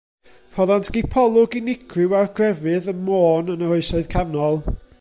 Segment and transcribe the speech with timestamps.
[0.55, 4.59] Rhoddant gipolwg unigryw ar grefydd ym Môn yn yr Oesoedd Canol.